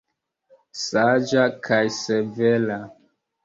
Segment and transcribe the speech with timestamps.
[0.83, 2.83] Saĝa kaj severa.